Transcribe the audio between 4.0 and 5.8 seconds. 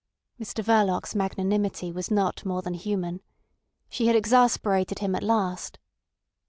had exasperated him at last.